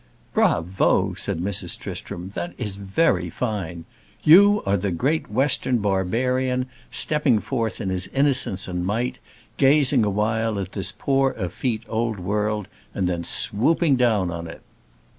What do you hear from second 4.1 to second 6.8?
You are the great Western Barbarian,